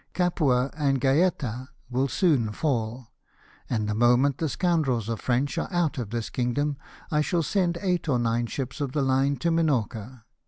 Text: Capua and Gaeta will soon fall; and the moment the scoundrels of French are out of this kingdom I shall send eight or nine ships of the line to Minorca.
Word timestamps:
Capua 0.15 0.71
and 0.75 0.99
Gaeta 0.99 1.69
will 1.87 2.07
soon 2.07 2.51
fall; 2.53 3.13
and 3.69 3.87
the 3.87 3.93
moment 3.93 4.39
the 4.39 4.49
scoundrels 4.49 5.07
of 5.07 5.19
French 5.21 5.59
are 5.59 5.71
out 5.71 5.99
of 5.99 6.09
this 6.09 6.31
kingdom 6.31 6.75
I 7.11 7.21
shall 7.21 7.43
send 7.43 7.77
eight 7.83 8.09
or 8.09 8.17
nine 8.17 8.47
ships 8.47 8.81
of 8.81 8.93
the 8.93 9.03
line 9.03 9.35
to 9.35 9.51
Minorca. 9.51 10.25